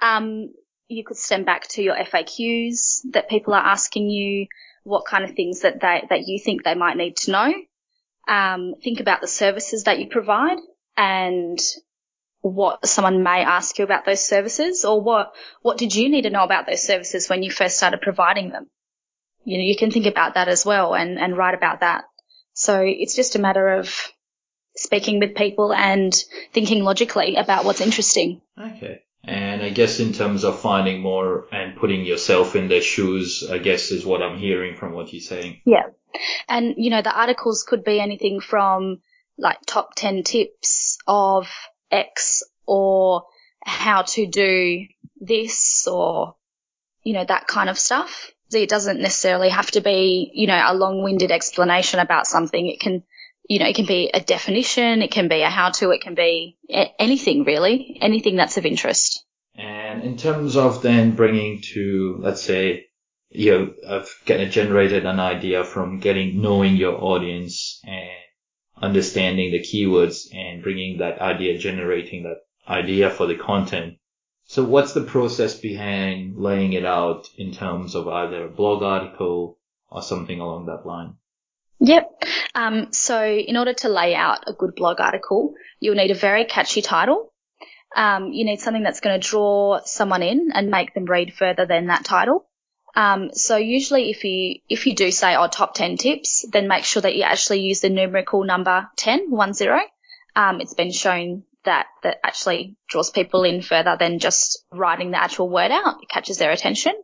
Um, 0.00 0.52
you 0.86 1.04
could 1.04 1.16
send 1.16 1.44
back 1.44 1.68
to 1.68 1.82
your 1.82 1.96
FAQs 1.96 3.00
that 3.12 3.28
people 3.28 3.54
are 3.54 3.64
asking 3.64 4.08
you 4.08 4.46
what 4.84 5.04
kind 5.04 5.24
of 5.24 5.32
things 5.32 5.60
that 5.60 5.80
they, 5.80 6.04
that 6.08 6.26
you 6.26 6.38
think 6.38 6.62
they 6.62 6.74
might 6.74 6.96
need 6.96 7.16
to 7.16 7.32
know. 7.32 7.54
Um, 8.26 8.74
think 8.82 9.00
about 9.00 9.20
the 9.20 9.26
services 9.26 9.84
that 9.84 9.98
you 9.98 10.08
provide 10.08 10.58
and 10.98 11.58
what 12.40 12.86
someone 12.86 13.22
may 13.22 13.42
ask 13.44 13.78
you 13.78 13.84
about 13.84 14.04
those 14.04 14.24
services 14.24 14.84
or 14.84 15.00
what, 15.00 15.32
what 15.62 15.78
did 15.78 15.94
you 15.94 16.08
need 16.08 16.22
to 16.22 16.30
know 16.30 16.42
about 16.42 16.66
those 16.66 16.82
services 16.82 17.28
when 17.28 17.42
you 17.42 17.50
first 17.50 17.76
started 17.76 18.00
providing 18.00 18.50
them? 18.50 18.66
You 19.44 19.58
know, 19.58 19.64
you 19.64 19.76
can 19.76 19.92
think 19.92 20.06
about 20.06 20.34
that 20.34 20.48
as 20.48 20.66
well 20.66 20.94
and, 20.94 21.18
and 21.18 21.36
write 21.36 21.54
about 21.54 21.80
that. 21.80 22.04
So 22.52 22.82
it's 22.84 23.14
just 23.14 23.36
a 23.36 23.38
matter 23.38 23.76
of 23.76 23.94
speaking 24.76 25.20
with 25.20 25.36
people 25.36 25.72
and 25.72 26.12
thinking 26.52 26.82
logically 26.82 27.36
about 27.36 27.64
what's 27.64 27.80
interesting. 27.80 28.40
Okay. 28.60 29.02
And 29.22 29.62
I 29.62 29.70
guess 29.70 30.00
in 30.00 30.12
terms 30.12 30.42
of 30.42 30.60
finding 30.60 31.00
more 31.00 31.46
and 31.52 31.76
putting 31.76 32.04
yourself 32.04 32.56
in 32.56 32.68
their 32.68 32.80
shoes, 32.80 33.46
I 33.48 33.58
guess 33.58 33.90
is 33.90 34.04
what 34.04 34.22
I'm 34.22 34.38
hearing 34.38 34.74
from 34.74 34.92
what 34.92 35.12
you're 35.12 35.20
saying. 35.20 35.60
Yeah. 35.64 35.86
And, 36.48 36.74
you 36.76 36.90
know, 36.90 37.02
the 37.02 37.16
articles 37.16 37.62
could 37.62 37.84
be 37.84 38.00
anything 38.00 38.40
from 38.40 39.00
like 39.38 39.58
top 39.66 39.94
10 39.94 40.24
tips 40.24 40.98
of 41.06 41.48
X 41.90 42.42
or 42.66 43.24
how 43.64 44.02
to 44.02 44.26
do 44.26 44.86
this 45.20 45.86
or, 45.86 46.34
you 47.02 47.14
know, 47.14 47.24
that 47.24 47.46
kind 47.46 47.70
of 47.70 47.78
stuff. 47.78 48.30
It 48.52 48.68
doesn't 48.68 49.00
necessarily 49.00 49.50
have 49.50 49.70
to 49.72 49.80
be, 49.80 50.30
you 50.34 50.46
know, 50.46 50.62
a 50.66 50.74
long 50.74 51.02
winded 51.02 51.30
explanation 51.30 52.00
about 52.00 52.26
something. 52.26 52.66
It 52.66 52.80
can, 52.80 53.02
you 53.48 53.58
know, 53.58 53.66
it 53.66 53.76
can 53.76 53.86
be 53.86 54.10
a 54.12 54.20
definition, 54.20 55.02
it 55.02 55.10
can 55.10 55.28
be 55.28 55.42
a 55.42 55.50
how 55.50 55.70
to, 55.70 55.90
it 55.90 56.00
can 56.00 56.14
be 56.14 56.56
anything 56.98 57.44
really, 57.44 57.98
anything 58.00 58.36
that's 58.36 58.56
of 58.56 58.66
interest. 58.66 59.24
And 59.54 60.02
in 60.02 60.16
terms 60.16 60.56
of 60.56 60.82
then 60.82 61.16
bringing 61.16 61.60
to, 61.74 62.18
let's 62.20 62.42
say, 62.42 62.86
you 63.30 63.50
know, 63.52 63.74
of 63.84 64.08
getting 64.24 64.50
generated 64.50 65.04
an 65.04 65.20
idea 65.20 65.64
from 65.64 66.00
getting, 66.00 66.40
knowing 66.40 66.76
your 66.76 67.02
audience 67.02 67.80
and 67.84 68.08
understanding 68.82 69.52
the 69.52 69.60
keywords 69.60 70.34
and 70.34 70.62
bringing 70.62 70.98
that 70.98 71.20
idea, 71.20 71.58
generating 71.58 72.24
that 72.24 72.38
idea 72.68 73.10
for 73.10 73.26
the 73.26 73.36
content. 73.36 73.98
So 74.44 74.64
what's 74.64 74.94
the 74.94 75.02
process 75.02 75.58
behind 75.58 76.36
laying 76.36 76.72
it 76.72 76.84
out 76.84 77.28
in 77.36 77.52
terms 77.52 77.94
of 77.94 78.08
either 78.08 78.46
a 78.46 78.50
blog 78.50 78.82
article 78.82 79.58
or 79.90 80.02
something 80.02 80.40
along 80.40 80.66
that 80.66 80.86
line? 80.86 81.14
Yep. 81.80 82.24
Um, 82.54 82.92
so 82.92 83.24
in 83.24 83.56
order 83.56 83.74
to 83.74 83.88
lay 83.88 84.14
out 84.14 84.44
a 84.46 84.52
good 84.52 84.74
blog 84.74 85.00
article, 85.00 85.54
you'll 85.80 85.94
need 85.94 86.10
a 86.10 86.14
very 86.14 86.44
catchy 86.44 86.82
title. 86.82 87.32
Um, 87.94 88.32
you 88.32 88.44
need 88.44 88.60
something 88.60 88.82
that's 88.82 89.00
going 89.00 89.20
to 89.20 89.28
draw 89.28 89.80
someone 89.84 90.22
in 90.22 90.50
and 90.52 90.70
make 90.70 90.94
them 90.94 91.04
read 91.04 91.34
further 91.34 91.66
than 91.66 91.86
that 91.86 92.04
title. 92.04 92.47
Um, 92.96 93.30
so 93.32 93.56
usually 93.56 94.10
if 94.10 94.24
you, 94.24 94.60
if 94.68 94.86
you 94.86 94.94
do 94.94 95.10
say, 95.10 95.36
oh, 95.36 95.46
top 95.46 95.74
10 95.74 95.96
tips, 95.96 96.44
then 96.50 96.68
make 96.68 96.84
sure 96.84 97.02
that 97.02 97.14
you 97.14 97.22
actually 97.22 97.60
use 97.60 97.80
the 97.80 97.90
numerical 97.90 98.44
number 98.44 98.88
10, 98.96 99.30
1 99.30 99.54
0. 99.54 99.80
Um, 100.34 100.60
it's 100.60 100.74
been 100.74 100.92
shown 100.92 101.44
that, 101.64 101.86
that 102.02 102.18
actually 102.24 102.76
draws 102.88 103.10
people 103.10 103.44
in 103.44 103.62
further 103.62 103.96
than 103.98 104.18
just 104.18 104.64
writing 104.72 105.10
the 105.10 105.22
actual 105.22 105.48
word 105.48 105.70
out. 105.70 106.02
It 106.02 106.08
catches 106.08 106.38
their 106.38 106.50
attention. 106.50 106.94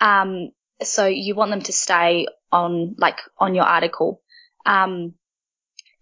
Um, 0.00 0.50
so 0.82 1.06
you 1.06 1.34
want 1.34 1.50
them 1.50 1.62
to 1.62 1.72
stay 1.72 2.26
on, 2.50 2.96
like, 2.98 3.20
on 3.38 3.54
your 3.54 3.64
article. 3.64 4.20
Um, 4.66 5.14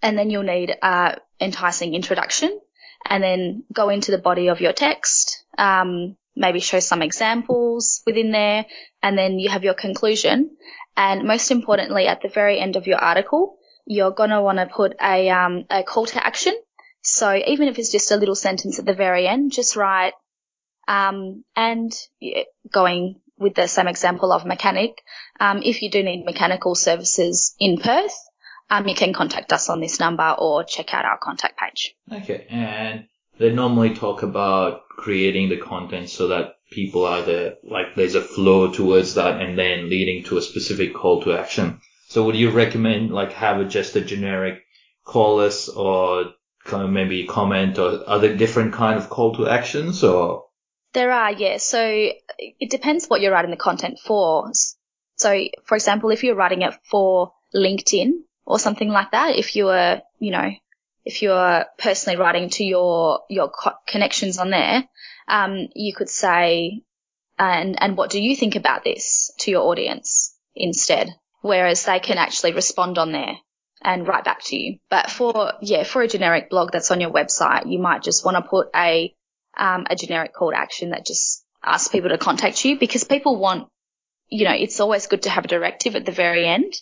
and 0.02 0.18
then 0.18 0.30
you'll 0.30 0.42
need 0.42 0.74
a 0.82 1.18
enticing 1.40 1.94
introduction 1.94 2.58
and 3.06 3.22
then 3.22 3.64
go 3.72 3.88
into 3.88 4.10
the 4.10 4.18
body 4.18 4.48
of 4.48 4.60
your 4.60 4.72
text. 4.72 5.44
Um, 5.58 6.16
maybe 6.40 6.58
show 6.58 6.80
some 6.80 7.02
examples 7.02 8.02
within 8.06 8.32
there, 8.32 8.64
and 9.02 9.16
then 9.16 9.38
you 9.38 9.50
have 9.50 9.62
your 9.62 9.74
conclusion. 9.74 10.56
And 10.96 11.24
most 11.24 11.50
importantly, 11.50 12.06
at 12.06 12.22
the 12.22 12.28
very 12.28 12.58
end 12.58 12.76
of 12.76 12.86
your 12.86 12.98
article, 12.98 13.58
you're 13.84 14.10
going 14.10 14.30
to 14.30 14.42
want 14.42 14.58
to 14.58 14.66
put 14.66 14.96
a, 15.00 15.28
um, 15.28 15.64
a 15.70 15.82
call 15.82 16.06
to 16.06 16.26
action. 16.26 16.54
So 17.02 17.34
even 17.34 17.68
if 17.68 17.78
it's 17.78 17.92
just 17.92 18.10
a 18.10 18.16
little 18.16 18.34
sentence 18.34 18.78
at 18.78 18.86
the 18.86 18.94
very 18.94 19.28
end, 19.28 19.52
just 19.52 19.76
write, 19.76 20.14
um, 20.88 21.44
and 21.54 21.92
going 22.72 23.20
with 23.38 23.54
the 23.54 23.68
same 23.68 23.88
example 23.88 24.32
of 24.32 24.44
mechanic, 24.44 25.02
um, 25.38 25.62
if 25.62 25.82
you 25.82 25.90
do 25.90 26.02
need 26.02 26.24
mechanical 26.24 26.74
services 26.74 27.54
in 27.58 27.78
Perth, 27.78 28.16
um, 28.70 28.88
you 28.88 28.94
can 28.94 29.12
contact 29.12 29.52
us 29.52 29.68
on 29.68 29.80
this 29.80 30.00
number 30.00 30.34
or 30.38 30.64
check 30.64 30.94
out 30.94 31.04
our 31.04 31.18
contact 31.18 31.58
page. 31.58 31.94
Okay, 32.12 32.46
and 32.48 33.06
they 33.40 33.50
normally 33.50 33.94
talk 33.94 34.22
about 34.22 34.82
creating 34.90 35.48
the 35.48 35.56
content 35.56 36.10
so 36.10 36.28
that 36.28 36.56
people 36.70 37.06
either 37.06 37.56
like 37.64 37.96
there's 37.96 38.14
a 38.14 38.20
flow 38.20 38.70
towards 38.70 39.14
that 39.14 39.40
and 39.40 39.58
then 39.58 39.88
leading 39.88 40.22
to 40.24 40.36
a 40.36 40.42
specific 40.42 40.94
call 40.94 41.22
to 41.22 41.32
action. 41.32 41.80
So 42.08 42.26
would 42.26 42.36
you 42.36 42.50
recommend 42.50 43.10
like 43.10 43.32
have 43.32 43.58
a, 43.58 43.64
just 43.64 43.96
a 43.96 44.02
generic 44.02 44.62
call 45.04 45.36
list 45.36 45.70
or 45.74 46.34
kind 46.64 46.84
of 46.84 46.90
maybe 46.90 47.26
comment 47.26 47.78
or 47.78 48.02
other 48.06 48.36
different 48.36 48.74
kind 48.74 48.98
of 48.98 49.08
call 49.08 49.34
to 49.36 49.48
actions 49.48 50.04
or? 50.04 50.44
There 50.92 51.10
are, 51.10 51.32
yeah. 51.32 51.56
So 51.56 51.82
it 52.38 52.70
depends 52.70 53.06
what 53.06 53.22
you're 53.22 53.32
writing 53.32 53.52
the 53.52 53.56
content 53.56 53.98
for. 54.04 54.50
So 55.16 55.44
for 55.64 55.76
example, 55.76 56.10
if 56.10 56.24
you're 56.24 56.34
writing 56.34 56.60
it 56.60 56.74
for 56.90 57.32
LinkedIn 57.54 58.10
or 58.44 58.58
something 58.58 58.90
like 58.90 59.12
that, 59.12 59.36
if 59.36 59.56
you 59.56 59.64
were, 59.64 60.02
you 60.18 60.30
know, 60.30 60.50
if 61.04 61.22
you're 61.22 61.64
personally 61.78 62.18
writing 62.18 62.50
to 62.50 62.64
your 62.64 63.20
your 63.28 63.48
co- 63.48 63.78
connections 63.86 64.38
on 64.38 64.50
there, 64.50 64.84
um, 65.28 65.68
you 65.74 65.94
could 65.94 66.08
say, 66.08 66.82
and 67.38 67.80
and 67.82 67.96
what 67.96 68.10
do 68.10 68.20
you 68.20 68.36
think 68.36 68.56
about 68.56 68.84
this 68.84 69.32
to 69.40 69.50
your 69.50 69.62
audience 69.62 70.36
instead? 70.54 71.10
Whereas 71.42 71.84
they 71.84 72.00
can 72.00 72.18
actually 72.18 72.52
respond 72.52 72.98
on 72.98 73.12
there 73.12 73.36
and 73.82 74.06
write 74.06 74.24
back 74.24 74.42
to 74.44 74.56
you. 74.56 74.78
But 74.90 75.10
for 75.10 75.54
yeah, 75.62 75.84
for 75.84 76.02
a 76.02 76.08
generic 76.08 76.50
blog 76.50 76.70
that's 76.72 76.90
on 76.90 77.00
your 77.00 77.10
website, 77.10 77.70
you 77.70 77.78
might 77.78 78.02
just 78.02 78.24
want 78.24 78.36
to 78.36 78.42
put 78.42 78.68
a 78.74 79.14
um, 79.56 79.86
a 79.88 79.96
generic 79.96 80.34
call 80.34 80.50
to 80.50 80.58
action 80.58 80.90
that 80.90 81.06
just 81.06 81.44
asks 81.64 81.88
people 81.88 82.10
to 82.10 82.18
contact 82.18 82.64
you 82.64 82.78
because 82.78 83.04
people 83.04 83.38
want, 83.38 83.68
you 84.28 84.44
know, 84.44 84.54
it's 84.54 84.80
always 84.80 85.06
good 85.06 85.22
to 85.22 85.30
have 85.30 85.44
a 85.44 85.48
directive 85.48 85.96
at 85.96 86.04
the 86.04 86.12
very 86.12 86.46
end 86.46 86.74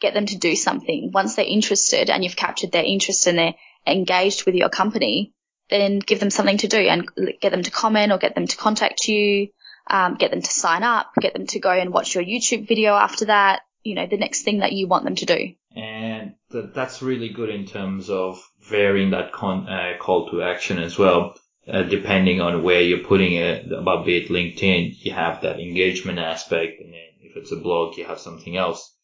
get 0.00 0.14
them 0.14 0.26
to 0.26 0.38
do 0.38 0.56
something. 0.56 1.10
Once 1.12 1.34
they're 1.34 1.44
interested 1.44 2.10
and 2.10 2.24
you've 2.24 2.36
captured 2.36 2.72
their 2.72 2.84
interest 2.84 3.26
and 3.26 3.38
they're 3.38 3.54
engaged 3.86 4.46
with 4.46 4.54
your 4.54 4.68
company, 4.68 5.32
then 5.68 5.98
give 5.98 6.20
them 6.20 6.30
something 6.30 6.58
to 6.58 6.68
do 6.68 6.78
and 6.78 7.08
get 7.40 7.52
them 7.52 7.62
to 7.62 7.70
comment 7.70 8.12
or 8.12 8.18
get 8.18 8.34
them 8.34 8.46
to 8.46 8.56
contact 8.56 9.06
you, 9.06 9.48
um, 9.88 10.14
get 10.14 10.30
them 10.30 10.42
to 10.42 10.50
sign 10.50 10.82
up, 10.82 11.12
get 11.20 11.34
them 11.34 11.46
to 11.46 11.60
go 11.60 11.70
and 11.70 11.92
watch 11.92 12.14
your 12.14 12.24
YouTube 12.24 12.66
video 12.66 12.94
after 12.94 13.26
that. 13.26 13.62
You 13.82 13.94
know, 13.94 14.06
the 14.06 14.18
next 14.18 14.42
thing 14.42 14.58
that 14.58 14.72
you 14.72 14.88
want 14.88 15.04
them 15.04 15.14
to 15.16 15.26
do. 15.26 15.54
And 15.74 16.34
th- 16.52 16.72
that's 16.74 17.00
really 17.00 17.30
good 17.30 17.48
in 17.48 17.66
terms 17.66 18.10
of 18.10 18.42
varying 18.68 19.10
that 19.10 19.32
con- 19.32 19.68
uh, 19.68 19.94
call 19.98 20.30
to 20.30 20.42
action 20.42 20.78
as 20.78 20.98
well. 20.98 21.34
Uh, 21.68 21.82
depending 21.82 22.40
on 22.40 22.62
where 22.62 22.80
you're 22.80 23.04
putting 23.04 23.34
it, 23.34 23.70
about 23.70 24.04
be 24.04 24.16
it 24.16 24.28
LinkedIn, 24.28 24.92
you 24.98 25.12
have 25.12 25.42
that 25.42 25.60
engagement 25.60 26.18
aspect, 26.18 26.80
and 26.80 26.92
then 26.92 27.00
if 27.20 27.36
it's 27.36 27.52
a 27.52 27.56
blog, 27.56 27.96
you 27.96 28.04
have 28.04 28.18
something 28.18 28.56
else. 28.56 28.96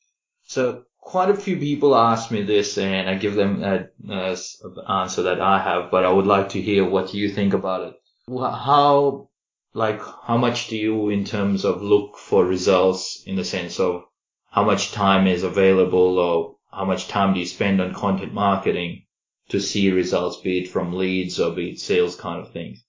So 0.47 0.85
quite 1.01 1.31
a 1.31 1.37
few 1.37 1.57
people 1.57 1.95
ask 1.95 2.31
me 2.31 2.43
this 2.43 2.79
and 2.79 3.09
I 3.09 3.15
give 3.17 3.35
them 3.35 3.63
an 3.63 3.89
answer 4.09 5.23
that 5.23 5.41
I 5.41 5.59
have, 5.61 5.91
but 5.91 6.05
I 6.05 6.11
would 6.11 6.27
like 6.27 6.51
to 6.51 6.61
hear 6.61 6.89
what 6.89 7.15
you 7.15 7.31
think 7.31 7.53
about 7.53 7.89
it. 7.89 7.95
How, 8.29 9.29
like, 9.75 10.01
how 10.01 10.37
much 10.37 10.69
do 10.69 10.77
you 10.77 11.11
in 11.11 11.25
terms 11.25 11.65
of 11.65 11.83
look 11.83 12.17
for 12.19 12.45
results 12.45 13.23
in 13.27 13.37
the 13.37 13.45
sense 13.45 13.79
of 13.79 14.05
how 14.51 14.65
much 14.65 14.93
time 14.93 15.27
is 15.27 15.43
available 15.43 16.19
or 16.19 16.57
how 16.73 16.85
much 16.85 17.09
time 17.09 17.35
do 17.35 17.41
you 17.41 17.47
spend 17.47 17.81
on 17.81 17.95
content 17.95 18.33
marketing 18.33 19.05
to 19.51 19.61
see 19.61 19.93
results, 19.93 20.39
be 20.39 20.59
it 20.59 20.69
from 20.69 20.93
leads 20.93 21.39
or 21.39 21.55
be 21.55 21.71
it 21.71 21.79
sales 21.79 22.17
kind 22.17 22.41
of 22.41 22.53
things? 22.53 22.85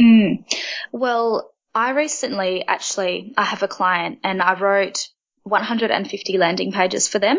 Mm. 0.00 0.44
Well, 0.92 1.52
I 1.74 1.90
recently 1.90 2.64
actually, 2.66 3.34
I 3.36 3.44
have 3.44 3.62
a 3.62 3.68
client 3.68 4.20
and 4.22 4.40
I 4.40 4.58
wrote 4.58 5.08
150 5.46 6.38
landing 6.38 6.72
pages 6.72 7.08
for 7.08 7.18
them. 7.18 7.38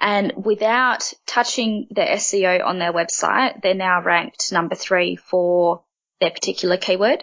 And 0.00 0.32
without 0.44 1.12
touching 1.26 1.86
the 1.90 2.02
SEO 2.02 2.64
on 2.64 2.80
their 2.80 2.92
website, 2.92 3.62
they're 3.62 3.74
now 3.74 4.02
ranked 4.02 4.50
number 4.50 4.74
three 4.74 5.14
for 5.14 5.84
their 6.20 6.30
particular 6.30 6.76
keyword. 6.76 7.22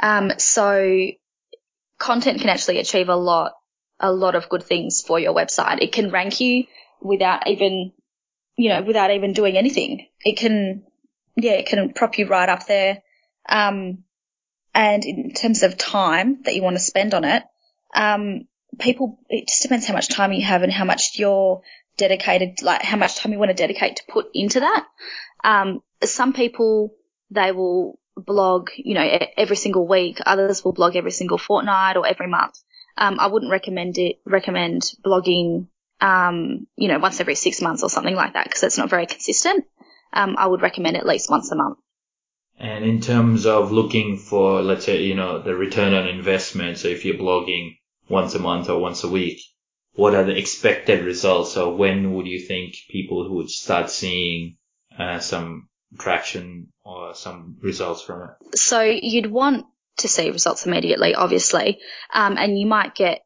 Um, 0.00 0.32
so 0.38 1.10
content 1.98 2.40
can 2.40 2.48
actually 2.48 2.78
achieve 2.78 3.10
a 3.10 3.16
lot, 3.16 3.52
a 4.00 4.10
lot 4.10 4.34
of 4.34 4.48
good 4.48 4.62
things 4.62 5.02
for 5.02 5.20
your 5.20 5.34
website. 5.34 5.82
It 5.82 5.92
can 5.92 6.10
rank 6.10 6.40
you 6.40 6.64
without 7.02 7.46
even, 7.46 7.92
you 8.56 8.70
know, 8.70 8.82
without 8.82 9.10
even 9.10 9.34
doing 9.34 9.58
anything. 9.58 10.06
It 10.24 10.38
can, 10.38 10.84
yeah, 11.36 11.52
it 11.52 11.66
can 11.66 11.92
prop 11.92 12.16
you 12.18 12.26
right 12.26 12.48
up 12.48 12.66
there. 12.66 13.02
Um, 13.46 14.04
and 14.74 15.04
in 15.04 15.32
terms 15.34 15.62
of 15.62 15.76
time 15.76 16.42
that 16.44 16.54
you 16.54 16.62
want 16.62 16.76
to 16.76 16.82
spend 16.82 17.12
on 17.12 17.24
it, 17.24 17.42
um, 17.94 18.46
people, 18.78 19.18
it 19.28 19.48
just 19.48 19.62
depends 19.62 19.86
how 19.86 19.94
much 19.94 20.08
time 20.08 20.32
you 20.32 20.44
have 20.44 20.62
and 20.62 20.72
how 20.72 20.84
much 20.84 21.18
you're 21.18 21.62
dedicated, 21.96 22.62
like 22.62 22.82
how 22.82 22.96
much 22.96 23.16
time 23.16 23.32
you 23.32 23.38
want 23.38 23.50
to 23.50 23.54
dedicate 23.54 23.96
to 23.96 24.02
put 24.08 24.26
into 24.34 24.60
that. 24.60 24.86
Um, 25.44 25.82
some 26.02 26.32
people, 26.32 26.94
they 27.30 27.52
will 27.52 27.98
blog, 28.16 28.70
you 28.76 28.94
know, 28.94 29.18
every 29.36 29.56
single 29.56 29.86
week. 29.86 30.18
Others 30.24 30.64
will 30.64 30.72
blog 30.72 30.96
every 30.96 31.10
single 31.10 31.38
fortnight 31.38 31.96
or 31.96 32.06
every 32.06 32.28
month. 32.28 32.58
Um, 32.96 33.18
I 33.20 33.26
wouldn't 33.26 33.50
recommend 33.50 33.98
it, 33.98 34.16
recommend 34.24 34.82
blogging, 35.04 35.68
um, 36.00 36.66
you 36.76 36.88
know, 36.88 36.98
once 36.98 37.20
every 37.20 37.34
six 37.34 37.60
months 37.60 37.82
or 37.82 37.90
something 37.90 38.14
like 38.14 38.34
that 38.34 38.44
because 38.44 38.62
it's 38.62 38.78
not 38.78 38.90
very 38.90 39.06
consistent. 39.06 39.64
Um, 40.12 40.36
I 40.38 40.46
would 40.46 40.62
recommend 40.62 40.96
at 40.96 41.06
least 41.06 41.30
once 41.30 41.50
a 41.52 41.56
month. 41.56 41.78
And 42.58 42.84
in 42.84 43.00
terms 43.00 43.46
of 43.46 43.72
looking 43.72 44.16
for, 44.16 44.62
let's 44.62 44.86
say, 44.86 45.02
you 45.02 45.14
know, 45.14 45.40
the 45.40 45.54
return 45.54 45.92
on 45.92 46.08
investment, 46.08 46.78
so 46.78 46.88
if 46.88 47.04
you're 47.04 47.16
blogging 47.16 47.76
once 48.08 48.34
a 48.34 48.38
month 48.38 48.68
or 48.70 48.80
once 48.80 49.04
a 49.04 49.08
week, 49.08 49.40
what 49.94 50.14
are 50.14 50.24
the 50.24 50.36
expected 50.36 51.04
results? 51.04 51.52
So 51.52 51.74
when 51.74 52.14
would 52.14 52.26
you 52.26 52.40
think 52.40 52.74
people 52.88 53.34
would 53.34 53.50
start 53.50 53.90
seeing 53.90 54.56
uh, 54.98 55.18
some 55.18 55.68
traction 55.98 56.72
or 56.84 57.14
some 57.14 57.56
results 57.62 58.02
from 58.02 58.22
it? 58.22 58.58
So 58.58 58.80
you'd 58.82 59.30
want 59.30 59.66
to 59.98 60.08
see 60.08 60.30
results 60.30 60.66
immediately, 60.66 61.14
obviously, 61.14 61.78
um, 62.12 62.36
and 62.38 62.58
you 62.58 62.66
might 62.66 62.94
get 62.94 63.20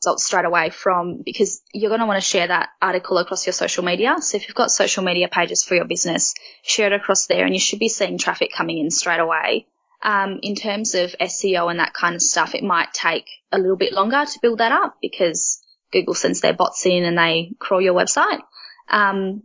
results 0.00 0.24
straight 0.24 0.44
away 0.44 0.70
from 0.70 1.22
because 1.24 1.60
you're 1.72 1.90
going 1.90 2.00
to 2.00 2.06
want 2.06 2.18
to 2.22 2.26
share 2.26 2.46
that 2.46 2.70
article 2.80 3.18
across 3.18 3.46
your 3.46 3.52
social 3.52 3.84
media. 3.84 4.16
So 4.20 4.36
if 4.36 4.46
you've 4.46 4.54
got 4.54 4.70
social 4.70 5.02
media 5.02 5.28
pages 5.28 5.64
for 5.64 5.74
your 5.74 5.86
business, 5.86 6.34
share 6.62 6.86
it 6.86 6.92
across 6.92 7.26
there, 7.26 7.44
and 7.44 7.54
you 7.54 7.60
should 7.60 7.80
be 7.80 7.88
seeing 7.88 8.18
traffic 8.18 8.50
coming 8.56 8.78
in 8.78 8.90
straight 8.90 9.20
away. 9.20 9.66
Um, 10.00 10.38
in 10.42 10.54
terms 10.54 10.94
of 10.94 11.16
SEO 11.20 11.70
and 11.70 11.80
that 11.80 11.92
kind 11.92 12.14
of 12.14 12.22
stuff, 12.22 12.54
it 12.54 12.62
might 12.62 12.92
take 12.92 13.26
a 13.50 13.58
little 13.58 13.76
bit 13.76 13.92
longer 13.92 14.24
to 14.24 14.38
build 14.40 14.58
that 14.58 14.70
up 14.70 14.96
because 15.02 15.60
Google 15.92 16.14
sends 16.14 16.40
their 16.40 16.52
bots 16.52 16.86
in 16.86 17.04
and 17.04 17.18
they 17.18 17.52
crawl 17.58 17.80
your 17.80 17.94
website. 17.94 18.40
Um, 18.88 19.42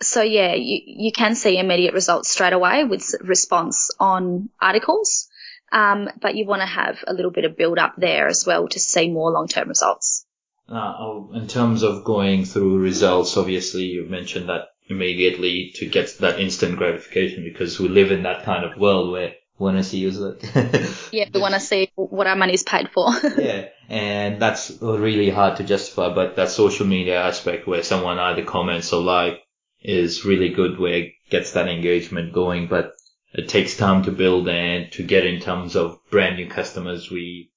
so 0.00 0.22
yeah, 0.22 0.54
you, 0.54 0.80
you 0.86 1.12
can 1.12 1.34
see 1.34 1.58
immediate 1.58 1.92
results 1.92 2.30
straight 2.30 2.54
away 2.54 2.84
with 2.84 3.14
response 3.20 3.90
on 4.00 4.48
articles. 4.58 5.28
Um, 5.72 6.08
but 6.20 6.34
you 6.34 6.46
want 6.46 6.62
to 6.62 6.66
have 6.66 7.04
a 7.06 7.14
little 7.14 7.30
bit 7.30 7.44
of 7.44 7.56
build 7.56 7.78
up 7.78 7.94
there 7.96 8.26
as 8.26 8.44
well 8.46 8.68
to 8.68 8.78
see 8.78 9.10
more 9.10 9.30
long 9.30 9.48
term 9.48 9.68
results. 9.68 10.26
Uh, 10.68 10.94
oh, 10.98 11.30
in 11.34 11.48
terms 11.48 11.82
of 11.82 12.04
going 12.04 12.44
through 12.44 12.78
results, 12.78 13.36
obviously 13.36 13.84
you've 13.84 14.10
mentioned 14.10 14.48
that 14.48 14.68
immediately 14.88 15.72
to 15.76 15.86
get 15.86 16.16
that 16.18 16.40
instant 16.40 16.76
gratification 16.76 17.44
because 17.44 17.78
we 17.78 17.88
live 17.88 18.10
in 18.10 18.24
that 18.24 18.44
kind 18.44 18.64
of 18.64 18.78
world 18.78 19.12
where 19.12 19.34
want 19.60 19.76
us 19.76 19.90
to 19.90 19.98
use 19.98 20.18
it. 20.18 20.42
yeah, 21.12 21.26
we 21.32 21.40
want 21.40 21.54
to 21.54 21.60
see 21.60 21.90
what 21.94 22.26
our 22.26 22.34
money 22.34 22.54
is 22.54 22.62
paid 22.62 22.90
for. 22.90 23.08
yeah, 23.38 23.68
and 23.88 24.40
that's 24.40 24.70
really 24.80 25.30
hard 25.30 25.56
to 25.58 25.64
justify, 25.64 26.12
but 26.12 26.36
that 26.36 26.48
social 26.48 26.86
media 26.86 27.20
aspect 27.22 27.66
where 27.66 27.82
someone 27.82 28.18
either 28.18 28.42
comments 28.42 28.92
or 28.92 29.02
like 29.02 29.42
is 29.82 30.24
really 30.24 30.48
good 30.48 30.78
where 30.78 30.94
it 30.94 31.12
gets 31.30 31.52
that 31.52 31.68
engagement 31.68 32.32
going, 32.32 32.68
but 32.68 32.94
it 33.32 33.48
takes 33.48 33.76
time 33.76 34.04
to 34.04 34.12
build 34.12 34.48
and 34.48 34.90
to 34.92 35.02
get 35.02 35.24
in 35.24 35.40
terms 35.40 35.76
of 35.76 35.98
brand 36.10 36.36
new 36.36 36.48
customers 36.48 37.10
we 37.10 37.50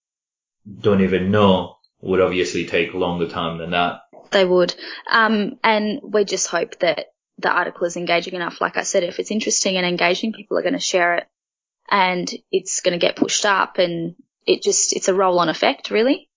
don't 0.80 1.02
even 1.02 1.32
know 1.32 1.76
would 2.02 2.22
obviously 2.22 2.66
take 2.66 2.94
longer 2.94 3.28
time 3.28 3.58
than 3.58 3.72
that. 3.72 4.02
They 4.32 4.46
would. 4.46 4.76
Um, 5.10 5.54
and 5.64 6.00
we 6.04 6.26
just 6.26 6.48
hope 6.48 6.80
that 6.80 7.08
the 7.38 7.50
article 7.50 7.86
is 7.86 7.98
engaging 7.98 8.34
enough. 8.34 8.62
Like 8.62 8.78
I 8.78 8.84
said, 8.84 9.04
if 9.04 9.20
it's 9.20 9.32
interesting 9.32 9.78
and 9.78 9.86
engaging, 9.86 10.34
people 10.34 10.58
are 10.58 10.62
going 10.62 10.74
to 10.74 10.80
share 10.80 11.16
it 11.16 11.28
and 11.90 12.30
it's 12.52 12.82
going 12.82 12.98
to 12.98 13.06
get 13.06 13.16
pushed 13.16 13.46
up 13.46 13.78
and 13.78 14.16
it 14.46 14.62
just, 14.62 14.94
it's 14.94 15.08
a 15.08 15.14
roll 15.14 15.40
on 15.40 15.50
effect 15.50 15.92
really. 15.92 16.30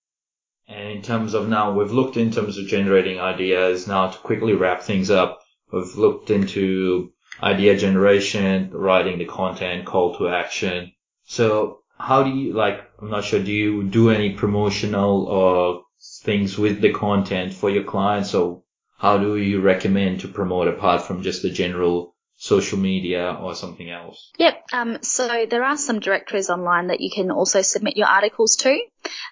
And 0.67 0.89
in 0.89 1.01
terms 1.01 1.33
of 1.33 1.47
now, 1.47 1.73
we've 1.73 1.91
looked 1.91 2.17
in 2.17 2.31
terms 2.31 2.57
of 2.57 2.67
generating 2.67 3.19
ideas. 3.19 3.87
Now 3.87 4.09
to 4.09 4.17
quickly 4.17 4.53
wrap 4.53 4.81
things 4.81 5.09
up, 5.09 5.39
we've 5.71 5.95
looked 5.95 6.29
into 6.29 7.13
idea 7.41 7.77
generation, 7.77 8.71
writing 8.73 9.19
the 9.19 9.25
content, 9.25 9.85
call 9.85 10.17
to 10.17 10.29
action. 10.29 10.91
So 11.25 11.79
how 11.97 12.23
do 12.23 12.29
you 12.29 12.53
like, 12.53 12.81
I'm 13.01 13.09
not 13.09 13.23
sure, 13.23 13.41
do 13.43 13.51
you 13.51 13.83
do 13.83 14.09
any 14.09 14.33
promotional 14.33 15.25
or 15.27 15.83
things 16.23 16.57
with 16.57 16.81
the 16.81 16.93
content 16.93 17.53
for 17.53 17.69
your 17.69 17.83
clients 17.83 18.33
or 18.33 18.63
how 18.97 19.17
do 19.17 19.37
you 19.37 19.61
recommend 19.61 20.21
to 20.21 20.27
promote 20.27 20.67
apart 20.67 21.03
from 21.03 21.21
just 21.21 21.41
the 21.41 21.51
general 21.51 22.15
social 22.35 22.77
media 22.77 23.37
or 23.41 23.55
something 23.55 23.89
else? 23.89 24.31
Yep. 24.37 24.63
Um, 24.73 24.97
so 25.01 25.45
there 25.49 25.63
are 25.63 25.77
some 25.77 25.99
directories 25.99 26.49
online 26.49 26.87
that 26.87 27.01
you 27.01 27.09
can 27.13 27.31
also 27.31 27.61
submit 27.61 27.97
your 27.97 28.07
articles 28.07 28.55
to. 28.57 28.79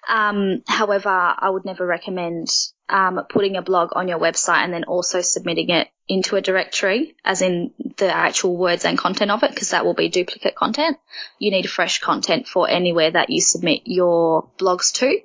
Um, 0.08 0.62
however, 0.66 1.08
I 1.10 1.50
would 1.50 1.64
never 1.64 1.86
recommend 1.86 2.48
um, 2.88 3.20
putting 3.28 3.56
a 3.56 3.62
blog 3.62 3.90
on 3.92 4.08
your 4.08 4.18
website 4.18 4.64
and 4.64 4.72
then 4.72 4.84
also 4.84 5.20
submitting 5.20 5.70
it 5.70 5.88
into 6.08 6.36
a 6.36 6.40
directory, 6.40 7.16
as 7.24 7.42
in 7.42 7.72
the 7.96 8.14
actual 8.14 8.56
words 8.56 8.84
and 8.84 8.98
content 8.98 9.30
of 9.30 9.42
it, 9.42 9.50
because 9.50 9.70
that 9.70 9.84
will 9.84 9.94
be 9.94 10.08
duplicate 10.08 10.54
content. 10.54 10.98
You 11.38 11.50
need 11.50 11.68
fresh 11.68 12.00
content 12.00 12.46
for 12.46 12.68
anywhere 12.68 13.10
that 13.10 13.30
you 13.30 13.40
submit 13.40 13.82
your 13.84 14.50
blogs 14.58 14.92
to. 14.94 15.20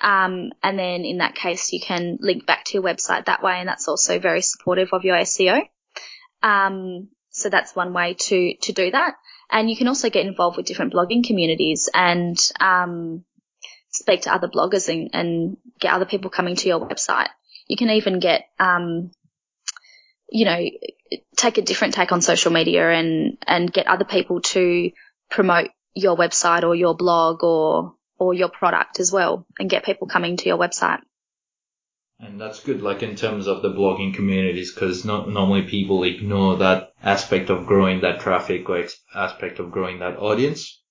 Um, 0.00 0.52
and 0.62 0.78
then 0.78 1.04
in 1.04 1.18
that 1.18 1.34
case, 1.34 1.72
you 1.72 1.80
can 1.80 2.18
link 2.20 2.46
back 2.46 2.64
to 2.66 2.74
your 2.74 2.82
website 2.82 3.26
that 3.26 3.42
way, 3.42 3.58
and 3.58 3.68
that's 3.68 3.88
also 3.88 4.18
very 4.18 4.42
supportive 4.42 4.90
of 4.92 5.04
your 5.04 5.16
SEO. 5.16 5.62
Um, 6.42 7.08
so 7.30 7.50
that's 7.50 7.74
one 7.74 7.92
way 7.92 8.14
to 8.14 8.54
to 8.62 8.72
do 8.72 8.90
that. 8.90 9.16
And 9.50 9.70
you 9.70 9.76
can 9.76 9.88
also 9.88 10.10
get 10.10 10.26
involved 10.26 10.56
with 10.56 10.66
different 10.66 10.92
blogging 10.92 11.26
communities 11.26 11.88
and 11.92 12.38
um, 12.60 13.24
speak 13.90 14.22
to 14.22 14.32
other 14.32 14.48
bloggers 14.48 14.88
and, 14.88 15.10
and, 15.12 15.56
get 15.80 15.92
other 15.92 16.04
people 16.04 16.28
coming 16.28 16.56
to 16.56 16.68
your 16.68 16.80
website. 16.80 17.28
You 17.68 17.76
can 17.76 17.90
even 17.90 18.18
get, 18.18 18.46
um, 18.58 19.12
you 20.28 20.44
know, 20.44 20.64
take 21.36 21.58
a 21.58 21.62
different 21.62 21.94
take 21.94 22.12
on 22.12 22.20
social 22.20 22.52
media 22.52 22.90
and 22.90 23.38
and 23.46 23.72
get 23.72 23.86
other 23.86 24.04
people 24.04 24.40
to 24.42 24.90
promote 25.30 25.70
your 25.94 26.16
website 26.16 26.64
or 26.64 26.74
your 26.74 26.94
blog 26.94 27.42
or 27.42 27.94
or 28.18 28.34
your 28.34 28.48
product 28.48 29.00
as 29.00 29.12
well 29.12 29.46
and 29.58 29.70
get 29.70 29.84
people 29.84 30.08
coming 30.08 30.36
to 30.36 30.48
your 30.48 30.58
website. 30.58 31.00
And 32.20 32.40
that's 32.40 32.60
good, 32.64 32.82
like 32.82 33.04
in 33.04 33.14
terms 33.14 33.46
of 33.46 33.62
the 33.62 33.70
blogging 33.70 34.12
communities, 34.12 34.74
because 34.74 35.04
not 35.04 35.28
normally 35.28 35.62
people 35.62 36.02
ignore 36.02 36.56
that 36.56 36.92
aspect 37.00 37.48
of 37.48 37.66
growing 37.66 38.00
that 38.00 38.20
traffic 38.20 38.68
or 38.68 38.84
aspect 39.14 39.60
of 39.60 39.70
growing 39.70 40.00
that 40.00 40.16
audience. 40.16 40.82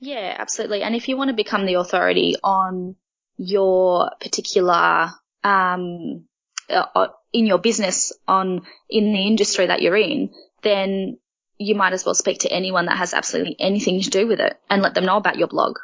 Yeah, 0.00 0.34
absolutely. 0.36 0.82
And 0.82 0.96
if 0.96 1.08
you 1.08 1.16
want 1.16 1.28
to 1.28 1.36
become 1.36 1.66
the 1.66 1.74
authority 1.74 2.34
on 2.42 2.96
your 3.36 4.10
particular, 4.20 5.10
um, 5.44 6.24
uh, 6.68 7.08
in 7.36 7.46
your 7.46 7.58
business 7.58 8.12
on, 8.26 8.62
in 8.88 9.12
the 9.12 9.26
industry 9.26 9.66
that 9.66 9.82
you're 9.82 9.96
in, 9.96 10.30
then 10.62 11.18
you 11.58 11.74
might 11.74 11.92
as 11.92 12.04
well 12.04 12.14
speak 12.14 12.40
to 12.40 12.52
anyone 12.52 12.86
that 12.86 12.96
has 12.96 13.12
absolutely 13.12 13.56
anything 13.58 14.00
to 14.00 14.10
do 14.10 14.26
with 14.26 14.40
it 14.40 14.58
and 14.70 14.80
let 14.80 14.94
them 14.94 15.04
know 15.04 15.18
about 15.18 15.36
your 15.36 15.48
blog. 15.48 15.76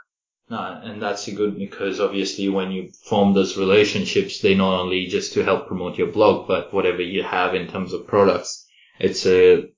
No, 0.49 0.81
and 0.83 1.01
that's 1.01 1.29
good 1.31 1.59
because 1.59 2.01
obviously 2.01 2.49
when 2.49 2.73
you 2.73 2.91
form 3.05 3.35
those 3.35 3.59
relationships, 3.59 4.41
they 4.41 4.55
not 4.55 4.81
only 4.81 5.07
just 5.07 5.35
to 5.35 5.45
help 5.45 5.67
promote 5.67 5.99
your 5.99 6.11
blog, 6.11 6.49
but 6.49 6.73
whatever 6.73 7.03
you 7.03 7.23
have 7.23 7.55
in 7.55 7.69
terms 7.69 7.93
of 7.93 8.07
products, 8.07 8.67
it's 8.99 9.27
a 9.27 9.71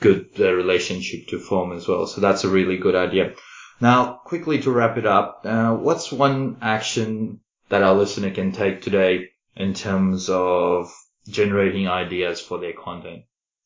good 0.00 0.30
uh, 0.40 0.52
relationship 0.52 1.28
to 1.28 1.38
form 1.38 1.72
as 1.72 1.86
well. 1.86 2.08
So 2.08 2.20
that's 2.20 2.42
a 2.42 2.48
really 2.48 2.76
good 2.76 2.96
idea. 2.96 3.34
Now, 3.80 4.20
quickly 4.24 4.60
to 4.62 4.72
wrap 4.72 4.98
it 4.98 5.06
up, 5.06 5.42
uh, 5.44 5.74
what's 5.74 6.10
one 6.10 6.56
action 6.60 7.40
that 7.68 7.84
our 7.84 7.94
listener 7.94 8.30
can 8.30 8.50
take 8.52 8.82
today 8.82 9.30
in 9.56 9.74
terms 9.74 10.28
of 10.28 10.92
generating 11.28 11.88
ideas 11.88 12.40
for 12.40 12.58
their 12.58 12.72
content? 12.72 13.24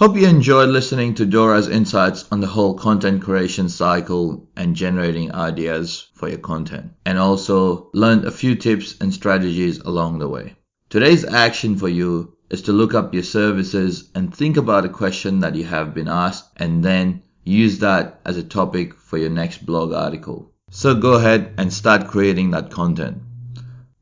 Hope 0.00 0.16
you 0.16 0.26
enjoyed 0.26 0.70
listening 0.70 1.12
to 1.16 1.26
Dora's 1.26 1.68
insights 1.68 2.24
on 2.32 2.40
the 2.40 2.46
whole 2.46 2.72
content 2.72 3.20
creation 3.20 3.68
cycle 3.68 4.48
and 4.56 4.74
generating 4.74 5.34
ideas 5.34 6.08
for 6.14 6.26
your 6.26 6.38
content, 6.38 6.92
and 7.04 7.18
also 7.18 7.90
learned 7.92 8.24
a 8.24 8.30
few 8.30 8.54
tips 8.54 8.98
and 8.98 9.12
strategies 9.12 9.78
along 9.80 10.18
the 10.18 10.26
way. 10.26 10.56
Today's 10.88 11.26
action 11.26 11.76
for 11.76 11.90
you 11.90 12.34
is 12.48 12.62
to 12.62 12.72
look 12.72 12.94
up 12.94 13.12
your 13.12 13.22
services 13.22 14.08
and 14.14 14.34
think 14.34 14.56
about 14.56 14.86
a 14.86 14.88
question 14.88 15.40
that 15.40 15.54
you 15.54 15.64
have 15.64 15.92
been 15.92 16.08
asked 16.08 16.48
and 16.56 16.82
then 16.82 17.22
use 17.44 17.80
that 17.80 18.22
as 18.24 18.38
a 18.38 18.42
topic 18.42 18.94
for 18.94 19.18
your 19.18 19.28
next 19.28 19.66
blog 19.66 19.92
article. 19.92 20.50
So 20.70 20.94
go 20.94 21.12
ahead 21.12 21.52
and 21.58 21.70
start 21.70 22.08
creating 22.08 22.52
that 22.52 22.70
content. 22.70 23.18